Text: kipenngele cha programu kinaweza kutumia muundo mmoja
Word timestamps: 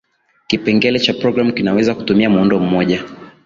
kipenngele 0.47 0.99
cha 0.99 1.13
programu 1.13 1.53
kinaweza 1.53 1.95
kutumia 1.95 2.29
muundo 2.29 2.59
mmoja 2.59 3.05